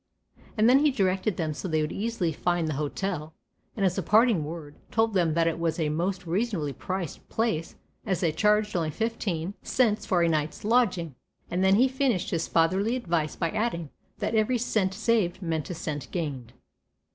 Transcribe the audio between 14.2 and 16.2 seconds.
every cent saved meant a cent